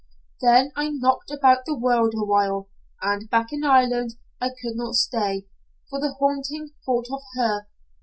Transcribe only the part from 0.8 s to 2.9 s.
knocked about the world a while,